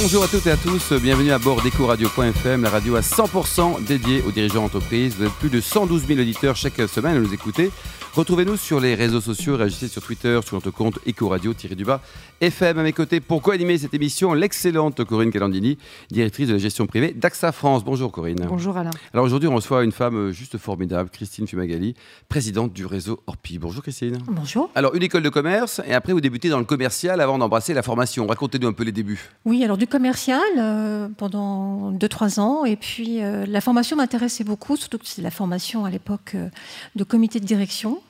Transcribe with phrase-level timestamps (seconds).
[0.00, 4.22] Bonjour à toutes et à tous, bienvenue à bord d'Ecoradio.fm, la radio à 100% dédiée
[4.22, 5.16] aux dirigeants d'entreprise.
[5.16, 7.72] Vous êtes plus de 112 000 auditeurs chaque semaine à nous écouter.
[8.14, 12.00] Retrouvez-nous sur les réseaux sociaux, réagissez sur Twitter, sur notre compte Ecoradio-du-bas
[12.40, 12.78] FM.
[12.78, 15.78] À mes côtés, pour co-animer cette émission, l'excellente Corinne Calandini,
[16.10, 17.84] directrice de la gestion privée d'AXA France.
[17.84, 18.46] Bonjour Corinne.
[18.48, 18.90] Bonjour Alain.
[19.12, 21.94] Alors aujourd'hui, on reçoit une femme juste formidable, Christine Fumagali,
[22.28, 23.58] présidente du réseau Orpi.
[23.58, 24.18] Bonjour Christine.
[24.26, 24.70] Bonjour.
[24.74, 27.82] Alors une école de commerce, et après vous débutez dans le commercial avant d'embrasser la
[27.82, 28.26] formation.
[28.26, 29.30] Racontez-nous un peu les débuts.
[29.44, 34.76] Oui, alors du commercial euh, pendant 2-3 ans, et puis euh, la formation m'intéressait beaucoup,
[34.76, 36.48] surtout que c'est la formation à l'époque euh,
[36.94, 38.00] de comité de direction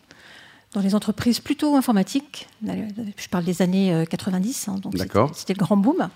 [0.74, 2.46] dans les entreprises plutôt informatiques.
[2.62, 4.94] Je parle des années 90, hein, donc
[5.32, 6.10] c'était le grand boom.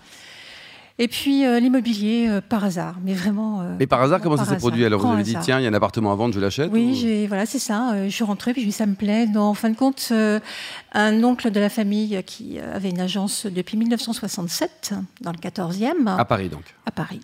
[0.98, 3.62] Et puis euh, l'immobilier euh, par hasard, mais vraiment.
[3.62, 5.66] Euh, mais par hasard, comment ça s'est produit Alors vous avez dit tiens, il y
[5.66, 8.04] a un appartement à vendre, je l'achète Oui, voilà, c'est ça.
[8.04, 9.26] je suis rentrée, puis je ça me plaît.
[9.36, 10.12] en fin de compte,
[10.92, 16.08] un oncle de la famille qui avait une agence depuis 1967 dans le 14e.
[16.08, 16.64] À Paris donc.
[16.86, 17.20] À Paris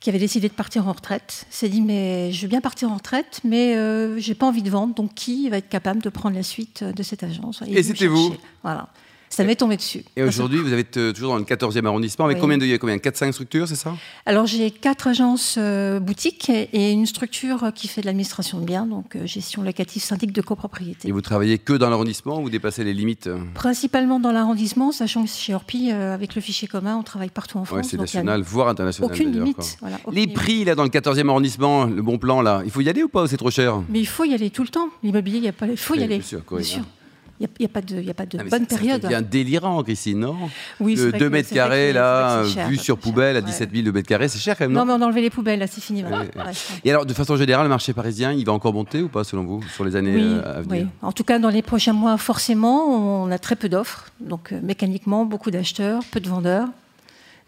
[0.00, 2.94] qui avait décidé de partir en retraite, s'est dit mais je veux bien partir en
[2.94, 6.34] retraite, mais je j'ai pas envie de vendre, donc qui va être capable de prendre
[6.34, 7.62] la suite de cette agence?
[7.66, 8.34] Et, Et c'était vous?
[8.62, 8.88] Voilà.
[9.32, 10.02] Ça m'est tombé dessus.
[10.16, 12.24] Et aujourd'hui, vous êtes euh, toujours dans le 14e arrondissement.
[12.24, 13.94] Avec combien de y a combien 4-5 structures, c'est ça?
[14.26, 18.86] Alors j'ai quatre agences euh, boutiques et une structure qui fait de l'administration de biens,
[18.86, 21.08] donc euh, gestion locative, syndic de copropriété.
[21.08, 23.30] Et vous travaillez que dans l'arrondissement ou vous dépassez les limites?
[23.54, 27.64] Principalement dans l'arrondissement, sachant que chez Orpi, avec le fichier commun, on travaille partout en
[27.64, 27.76] France.
[27.78, 29.12] Ouais, c'est national, voire international.
[29.12, 29.78] Aucune limite.
[29.80, 32.88] Voilà, les prix là dans le 14e arrondissement, le bon plan là, il faut y
[32.88, 33.80] aller ou pas C'est trop cher?
[33.90, 34.88] Mais il faut y aller tout le temps.
[35.04, 36.18] L'immobilier, il y a pas, il faut y aller.
[36.18, 36.42] Bien sûr.
[36.50, 36.82] Bien sûr.
[37.40, 39.00] Il n'y a, pas de, y a pas de bonne période.
[39.02, 40.36] C'est un délirant, Christine, non
[40.78, 44.28] Oui, le 2 mètres carrés, là, vu sur poubelle à 17 000 de mètres carrés,
[44.28, 46.04] c'est cher quand même, non Non, mais on a enlevé les poubelles, là, c'est fini.
[46.84, 49.44] Et alors, de façon générale, le marché parisien, il va encore monter ou pas, selon
[49.44, 52.18] vous, sur les années euh, à venir Oui, en tout cas, dans les prochains mois,
[52.18, 54.10] forcément, on a très peu d'offres.
[54.20, 56.68] Donc, euh, mécaniquement, beaucoup d'acheteurs, peu de vendeurs.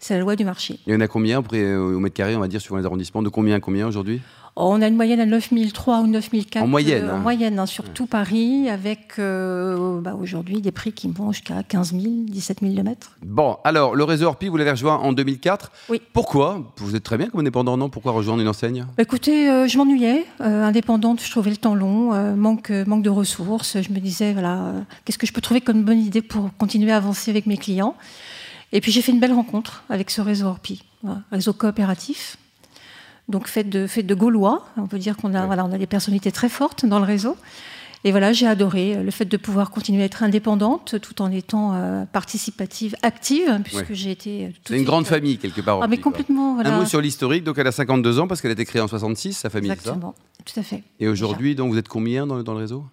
[0.03, 0.79] C'est la loi du marché.
[0.85, 3.29] Il y en a combien au mètre carré, on va dire, sur les arrondissements De
[3.29, 4.19] combien à combien aujourd'hui?
[4.57, 6.61] On a une moyenne à 9003 ou 9004.
[6.61, 7.19] En moyenne euh, En hein.
[7.19, 11.93] moyenne, hein, sur tout Paris, avec euh, bah, aujourd'hui des prix qui vont jusqu'à 15
[11.93, 13.13] 000, 17 000 le mètre.
[13.25, 15.71] Bon, alors, le réseau Orpi, vous l'avez rejoint en 2004.
[15.87, 16.01] Oui.
[16.11, 16.73] Pourquoi?
[16.75, 17.87] Vous êtes très bien comme indépendant, non?
[17.87, 18.85] Pourquoi rejoindre une enseigne?
[18.97, 20.25] Bah, Écoutez, euh, je m'ennuyais.
[20.41, 23.81] indépendante, je trouvais le temps long, manque, manque de ressources.
[23.81, 24.73] Je me disais, voilà,
[25.05, 27.95] qu'est-ce que je peux trouver comme bonne idée pour continuer à avancer avec mes clients?
[28.73, 30.83] Et puis j'ai fait une belle rencontre avec ce réseau Orpi,
[31.31, 32.37] réseau coopératif
[33.29, 34.65] donc fait de, fait de Gaulois.
[34.77, 37.37] On peut dire qu'on a, voilà, on a des personnalités très fortes dans le réseau.
[38.05, 41.73] Et voilà, j'ai adoré le fait de pouvoir continuer à être indépendante tout en étant
[41.73, 44.45] euh, participative, active, puisque j'ai été.
[44.45, 45.79] Euh, C'est une grande euh, famille, quelque part.
[45.81, 46.59] Ah, mais complètement.
[46.59, 47.45] Un mot sur l'historique.
[47.45, 49.71] Donc, elle a 52 ans parce qu'elle a été créée en 66, sa famille.
[49.71, 50.83] Exactement, tout à fait.
[50.99, 52.83] Et aujourd'hui, donc, vous êtes combien dans, dans le réseau?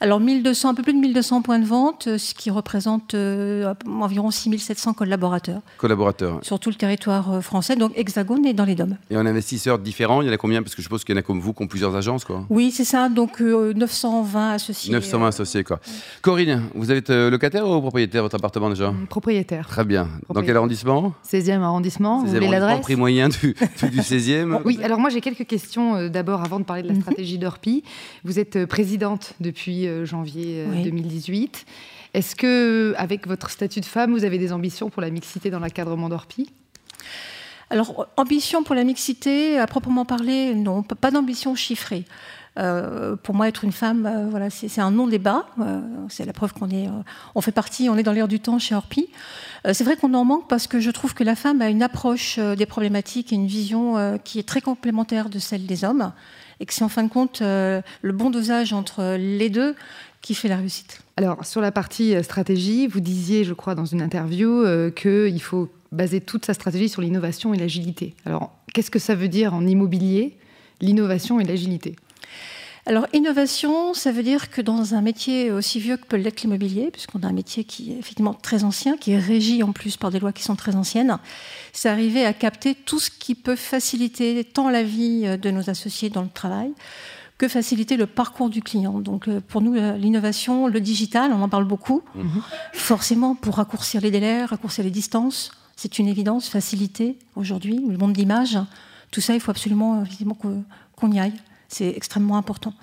[0.00, 3.74] Alors 1200, un peu plus de 1200 points de vente, euh, ce qui représente euh,
[3.86, 5.62] environ 6700 collaborateurs.
[5.78, 6.38] Collaborateurs.
[6.42, 8.96] Sur tout le territoire euh, français, donc Hexagone et dans les DOM.
[9.10, 10.62] Et en investisseurs différents, il y en a combien?
[10.62, 12.44] Parce que je suppose qu'il y en a comme vous qui ont plusieurs agences, quoi.
[12.50, 14.92] Oui, c'est ça, donc 920 associés.
[14.92, 15.80] 920 associés, quoi.
[16.20, 18.92] Corinne, vous êtes locataire ou propriétaire de votre appartement déjà?
[19.08, 19.66] Propriétaire.
[19.66, 20.08] Très bien.
[20.32, 21.14] Dans quel arrondissement?
[21.26, 22.22] 16e arrondissement.
[22.22, 22.80] 16e vous voulez l'adresse?
[22.80, 23.54] prix moyen du,
[23.90, 24.60] du 16e.
[24.64, 27.00] oui, alors moi j'ai quelques questions d'abord avant de parler de la mhm.
[27.00, 27.82] stratégie d'Orpi.
[28.24, 31.66] Vous êtes présidente depuis janvier 2018.
[31.66, 35.50] Euh, Est-ce que, avec votre statut de femme, vous avez des ambitions pour la mixité
[35.50, 36.50] dans l'encadrement d'Orpi?
[37.68, 42.04] Alors, ambition pour la mixité, à proprement parler, non, pas d'ambition chiffrée.
[42.58, 45.46] Euh, pour moi, être une femme, euh, voilà, c'est un non-débat.
[46.08, 46.88] c'est la preuve qu'on est,
[47.34, 49.08] on fait partie, on est dans l'air du temps chez Orpi.
[49.72, 52.38] c'est vrai qu'on en manque parce que je trouve que la femme a une approche
[52.38, 56.12] des problématiques et une vision qui est très complémentaire de celle des hommes,
[56.60, 59.74] et que c'est en fin de compte le bon dosage entre les deux
[60.26, 63.84] qui fait la réussite Alors, sur la partie euh, stratégie, vous disiez, je crois, dans
[63.84, 68.12] une interview, euh, qu'il faut baser toute sa stratégie sur l'innovation et l'agilité.
[68.24, 70.36] Alors, qu'est-ce que ça veut dire en immobilier,
[70.80, 71.94] l'innovation et l'agilité?
[72.88, 76.90] Alors, innovation, ça veut dire que dans un métier aussi vieux que peut l'être l'immobilier,
[76.92, 80.12] puisqu'on a un métier qui est effectivement très ancien, qui est régi en plus par
[80.12, 81.18] des lois qui sont très anciennes,
[81.72, 86.10] c'est arriver à capter tout ce qui peut faciliter tant la vie de nos associés
[86.10, 86.72] dans le travail
[87.38, 89.00] que faciliter le parcours du client.
[89.00, 92.42] Donc euh, pour nous, l'innovation, le digital, on en parle beaucoup, mhm.
[92.72, 98.14] forcément pour raccourcir les délais, raccourcir les distances, c'est une évidence, faciliter aujourd'hui, le monde
[98.14, 98.58] d'image,
[99.10, 100.36] tout ça, il faut absolument évidemment
[100.96, 101.34] qu'on y aille.
[101.68, 102.74] C'est extrêmement important.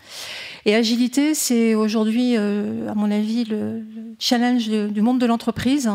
[0.66, 3.84] Et agilité, c'est aujourd'hui, euh, à mon avis, le
[4.20, 5.90] challenge du monde de l'entreprise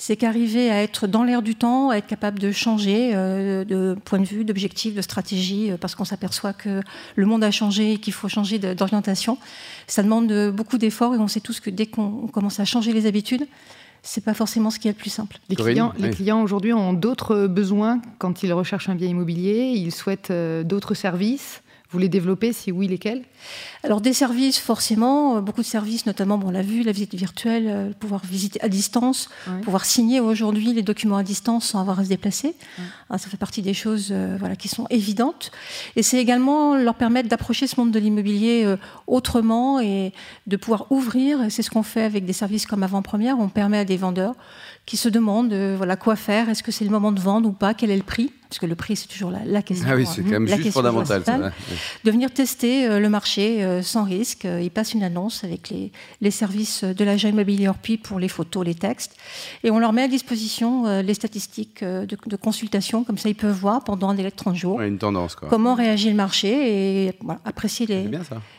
[0.00, 3.94] c'est qu'arriver à être dans l'air du temps, à être capable de changer euh, de
[4.02, 6.80] point de vue, d'objectif, de stratégie, euh, parce qu'on s'aperçoit que
[7.16, 9.36] le monde a changé et qu'il faut changer d'orientation,
[9.86, 13.04] ça demande beaucoup d'efforts et on sait tous que dès qu'on commence à changer les
[13.04, 13.46] habitudes,
[14.02, 15.36] c'est pas forcément ce qui est le plus simple.
[15.50, 19.92] Les clients, les clients aujourd'hui ont d'autres besoins quand ils recherchent un bien immobilier, ils
[19.92, 20.32] souhaitent
[20.64, 21.60] d'autres services.
[21.92, 23.24] Vous les développez Si oui, lesquels?
[23.82, 27.14] Alors des services, forcément, euh, beaucoup de services, notamment, bon, on l'a vu, la visite
[27.14, 29.28] virtuelle, euh, pouvoir visiter à distance,
[29.62, 32.54] pouvoir signer aujourd'hui les documents à distance sans avoir à se déplacer.
[33.08, 35.50] Ah, ça fait partie des choses euh, voilà, qui sont évidentes.
[35.96, 38.76] Et c'est également leur permettre d'approcher ce monde de l'immobilier
[39.08, 40.12] autrement et
[40.46, 41.38] de pouvoir ouvrir.
[41.48, 43.38] C'est ce qu'on fait avec des services comme Avant-Première.
[43.40, 44.34] On permet à des vendeurs
[44.86, 46.48] qui se demandent voilà, quoi faire.
[46.48, 48.66] Est-ce que c'est le moment de vendre ou pas Quel est le prix parce que
[48.66, 49.86] le prix, c'est toujours la, question.
[49.88, 51.52] Ah oui, c'est quand même juste fondamental.
[52.02, 54.44] De venir tester euh, le marché euh, sans risque.
[54.44, 58.26] Euh, ils passent une annonce avec les, les services de l'agent immobilier Orpi pour les
[58.26, 59.14] photos, les textes.
[59.62, 63.04] Et on leur met à disposition les statistiques de, consultation.
[63.04, 65.48] Comme ça, ils peuvent voir pendant les 30 jours une tendance, quoi.
[65.48, 67.12] comment réagit le marché et
[67.44, 68.10] apprécier les,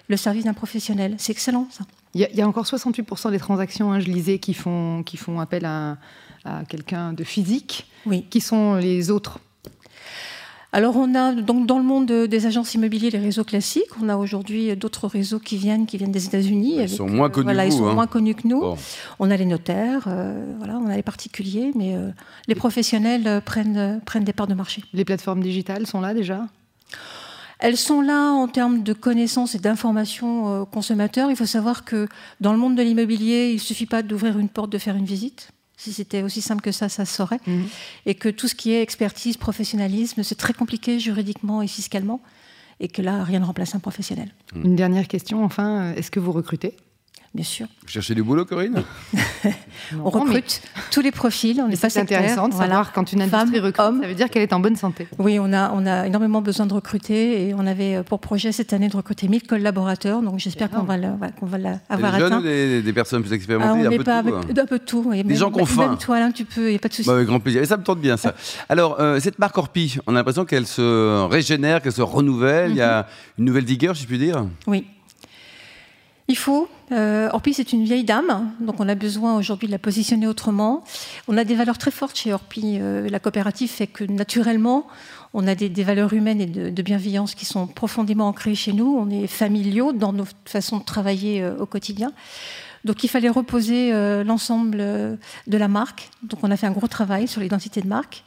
[0.08, 1.16] le service d'un professionnel.
[1.18, 1.84] C'est excellent, ça.
[2.14, 5.66] Il y, a encore 68% des transactions, hein, je lisais, qui font, qui font appel
[5.66, 5.98] à,
[6.44, 7.88] à quelqu'un de physique.
[8.06, 8.26] Oui.
[8.30, 9.40] Qui sont les autres?
[10.74, 13.90] Alors on a donc dans le monde des agences immobilières les réseaux classiques.
[14.02, 16.78] On a aujourd'hui d'autres réseaux qui viennent, qui viennent des États-Unis.
[16.80, 17.54] Ils sont moins connus.
[17.66, 17.94] ils sont hein.
[17.94, 18.64] moins connus que nous.
[19.20, 22.10] On a les notaires, euh, voilà, on a les particuliers, mais euh,
[22.48, 24.82] les professionnels euh, prennent prennent des parts de marché.
[24.94, 26.48] Les plateformes digitales sont là déjà?
[27.62, 31.30] Elles sont là en termes de connaissances et d'informations consommateurs.
[31.30, 32.08] Il faut savoir que
[32.40, 35.06] dans le monde de l'immobilier, il ne suffit pas d'ouvrir une porte, de faire une
[35.06, 35.52] visite.
[35.78, 37.40] Si c'était aussi simple que ça, ça se saurait.
[37.48, 37.68] Mhm.
[38.08, 42.20] Et que tout ce qui est expertise, professionnalisme, c'est très compliqué juridiquement et fiscalement.
[42.80, 44.34] Et que là, rien ne remplace un professionnel.
[44.56, 46.76] Une dernière question, enfin, est-ce que vous recrutez?
[47.34, 47.68] Bien sûr.
[47.84, 48.84] Vous cherchez du boulot, Corinne
[50.04, 50.62] On recrute
[50.92, 54.08] tous les profils, on n'est pas C'est intéressant de savoir quand une industrie recrute, ça
[54.08, 55.08] veut dire qu'elle est en bonne santé.
[55.18, 58.52] Oui, on a, on a énormément besoin de recruter et on avait euh, pour projet
[58.52, 60.98] cette année de recruter 1000 collaborateurs, donc j'espère qu'on va,
[61.40, 62.42] qu'on va l'avoir atteint.
[62.42, 64.84] Des jeunes des, personnes plus expérimentées ah, un, peu pas tout, avec, un peu de
[64.84, 65.12] tout.
[65.12, 65.90] Des gens qu'on faim.
[65.90, 67.08] Même toi, tu peux, il n'y a pas de souci.
[67.08, 67.62] Bah, avec grand plaisir.
[67.62, 68.36] Et ça me tente bien, ça.
[68.68, 72.78] Alors, euh, cette marque Orpi, on a l'impression qu'elle se régénère, qu'elle se renouvelle, il
[72.78, 73.08] y a mhm.
[73.40, 74.86] une nouvelle vigueur, si je puis dire Oui.
[76.28, 76.70] Il faut.
[76.92, 80.84] Euh, Orpi, c'est une vieille dame, donc on a besoin aujourd'hui de la positionner autrement.
[81.28, 82.78] On a des valeurs très fortes chez Orpi.
[82.80, 84.88] Euh, la coopérative fait que naturellement,
[85.34, 88.98] on a des, valeurs humaines et de, bienveillance qui sont profondément ancrées chez nous.
[88.98, 92.12] On est familiaux dans nos façons de travailler euh, au quotidien.
[92.84, 93.92] Donc il fallait reposer
[94.24, 96.10] l'ensemble de la marque.
[96.24, 98.24] Donc on a fait un gros travail sur l'identité de marque.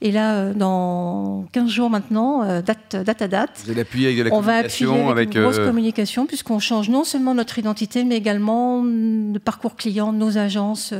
[0.00, 4.06] Et là, euh, dans 15 jours maintenant, euh, date, date à date, Vous allez appuyer
[4.06, 7.34] avec de la on va appuyer avec, une grosse euh, communication, puisqu'on change non seulement
[7.34, 10.92] notre identité, mais également le parcours client, nos agences.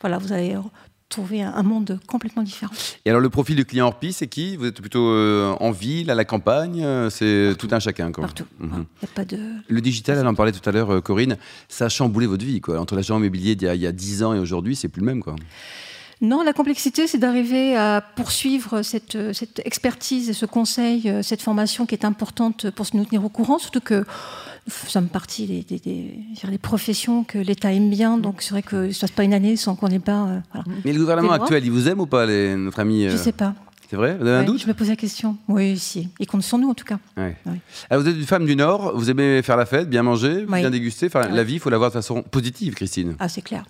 [0.00, 0.56] voilà, vous allez
[1.08, 2.72] trouver un monde complètement différent.
[3.04, 4.56] Et alors le profil du client Orpi, c'est qui?
[4.56, 8.24] Vous êtes plutôt en ville, à la campagne C'est tout un chacun quoi.
[8.24, 8.46] Partout.
[8.58, 8.84] Mhm.
[9.02, 9.38] a pas de...
[9.68, 11.36] Le digital, elle en parlait tout à l'heure, Corinne,
[11.68, 12.60] ça a chamboulé votre vie.
[12.60, 12.80] Quoi.
[12.80, 15.22] Entre l'agent immobilier d'il y, a 10 ans et aujourd'hui, c'est plus le même.
[15.22, 15.36] Quoi.
[16.20, 19.16] Non, la complexité, c'est d'arriver à poursuivre cette,
[19.64, 23.58] expertise et ce conseil, euh, cette formation qui est importante pour nous tenir au courant,
[23.58, 24.04] surtout que
[24.66, 28.90] nous sommes partis des, des, professions que l'État aime bien, donc c'est vrai que ne
[28.92, 30.26] se passe pas une année sans qu'on n'ait pas.
[30.54, 33.32] Euh, Mais le gouvernement actuel, il vous aime ou pas, notre ami Je ne sais
[33.32, 33.54] pas.
[33.90, 34.16] C'est vrai?
[34.18, 34.62] Vous avez un doute?
[34.62, 35.36] Je me pose la question.
[35.46, 36.08] Oui, si.
[36.18, 36.98] Il compte sur nous, en tout cas.
[37.90, 40.70] Alors, vous êtes une femme du Nord, vous aimez faire la fête, bien manger, bien
[40.70, 41.06] déguster.
[41.06, 43.16] Enfin, La vie, il faut la voir de façon positive, Christine.
[43.18, 43.64] Ah, c'est clair.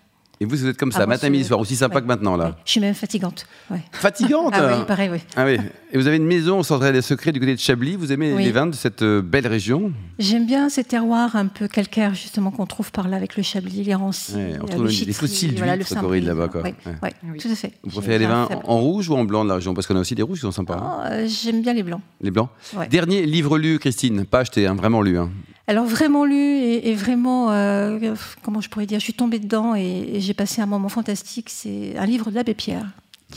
[0.44, 2.54] Et vous, vous êtes comme ça, ah, matin, midi, soir, aussi sympa que maintenant, là
[2.66, 3.46] Je suis même fatigante.
[3.92, 5.18] Fatigante Ah oui, pareil, oui.
[5.36, 5.56] Ah oui.
[5.90, 7.96] Et vous avez une maison au centre des secrets du côté de Chablis.
[7.96, 11.66] Vous aimez les vins de cette euh, belle région J'aime bien ces terroirs un peu
[11.66, 14.34] calcaires, justement, qu'on trouve par là avec le Chablis, les rancis.
[14.60, 16.48] on trouve des fossiles d'huîtres, voilà, là-bas.
[16.48, 16.62] Quoi.
[16.62, 17.72] Oui, tout à fait.
[17.82, 19.72] Vous préférez les vins en, rouge ou en blanc de la région?
[19.72, 20.74] Parce qu'on a aussi des rouges qui sont sympas.
[20.74, 20.98] Hein.
[20.98, 22.02] Oh, euh, j'aime bien les blancs.
[22.20, 22.50] Les blancs
[22.90, 24.26] Dernier livre lu, Christine.
[24.26, 25.18] Pas acheté, hein, vraiment lu.
[25.18, 25.30] Hein.
[25.66, 30.20] Alors vraiment lu et, vraiment, euh, comment je pourrais dire, je suis tombée dedans et,
[30.20, 31.48] j'ai passé un moment fantastique.
[31.48, 33.36] C'est un livre de l'abbé Pierre mmh.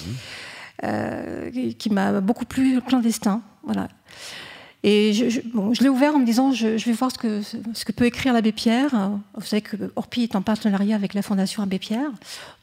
[0.83, 3.41] euh, qui m'a beaucoup plu, clandestin.
[3.63, 3.87] Voilà.
[4.83, 5.41] Et je,
[5.81, 8.51] l'ai ouvert en me disant, je, vais voir ce que, ce que peut écrire l'abbé
[8.51, 8.91] Pierre.
[9.35, 12.11] Vous savez que Orpi est en partenariat avec la Fondation Abbé Pierre.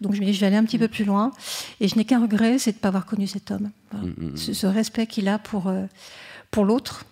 [0.01, 1.33] Donc je me dis, je vais aller un petit peu plus loin.
[1.81, 3.71] Et je n'ai qu'un regret, c'est de ne pas avoir connu cet homme.
[3.93, 5.85] Mmh, mmh, ce, respect qu'il a pour, euh,
[6.51, 7.05] pour l'autre.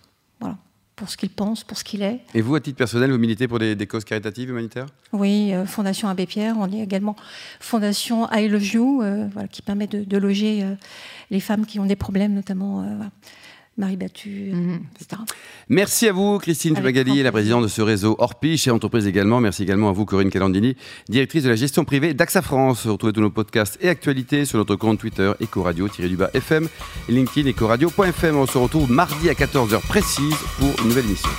[0.97, 2.21] Pour ce qu'il pense, pour ce qu'il est.
[2.35, 4.87] Et vous, à titre personnel, vous militez pour des, causes caritatives, humanitaires?
[5.13, 6.57] Oui, euh, Fondation Abbé Pierre.
[6.59, 7.17] On est également
[7.61, 10.75] Fondation I Love You, euh, voilà, qui permet de, loger euh,
[11.31, 12.87] les femmes qui ont des problèmes, notamment
[13.79, 14.81] Marie Battu, mhm.
[15.01, 15.23] etc.
[15.69, 19.41] Merci à vous, Christine Fumagali, la présidente de ce réseau Orpi, chez Entreprise également.
[19.41, 20.77] Merci également à vous, Corinne Calandini,
[21.09, 22.87] directrice de la gestion privée d'AXA France.
[22.87, 26.69] Retrouvez tous nos podcasts et actualités sur notre compte Twitter Ecoradio-FM
[27.09, 28.37] et LinkedIn Ecoradio.fm.
[28.37, 31.31] On se retrouve mardi à 14h précise pour une nouvelle émission.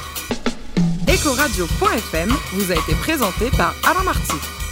[1.07, 4.62] Ecoradio.fm vous a été présenté par Alain Marty.